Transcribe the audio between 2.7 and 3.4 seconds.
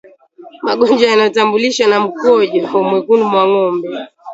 mwekundu